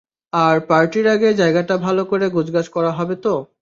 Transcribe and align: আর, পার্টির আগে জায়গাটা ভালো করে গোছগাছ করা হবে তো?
আর, 0.33 0.55
পার্টির 0.69 1.05
আগে 1.07 1.29
জায়গাটা 1.33 1.75
ভালো 1.77 2.01
করে 2.05 2.25
গোছগাছ 2.29 2.67
করা 2.69 2.91
হবে 2.91 3.15
তো? 3.25 3.33